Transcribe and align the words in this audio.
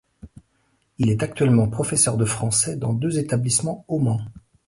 Il 0.97 1.11
est 1.11 1.21
actuellement 1.21 1.67
professeur 1.69 2.17
de 2.17 2.25
français 2.25 2.75
dans 2.75 2.91
deux 2.91 3.19
établissements 3.19 3.85
au 3.87 3.99
Mans. 3.99 4.25